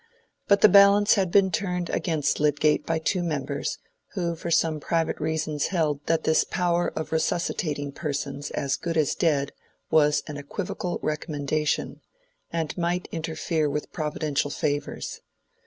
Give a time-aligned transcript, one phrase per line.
[0.47, 3.77] But the balance had been turned against Lydgate by two members,
[4.15, 9.13] who for some private reasons held that this power of resuscitating persons as good as
[9.13, 9.51] dead
[9.91, 12.01] was an equivocal recommendation,
[12.51, 15.21] and might interfere with providential favors.